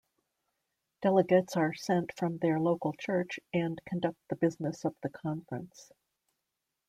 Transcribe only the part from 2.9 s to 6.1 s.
church and conduct the business of the Conference.